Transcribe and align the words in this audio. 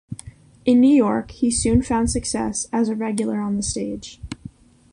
In 0.65 0.79
New 0.79 0.91
York 0.95 1.29
he 1.29 1.51
soon 1.51 1.83
found 1.83 2.09
success 2.09 2.65
as 2.73 2.89
a 2.89 2.95
regular 2.95 3.39
on 3.39 3.55
the 3.55 3.61
stage. 3.61 4.19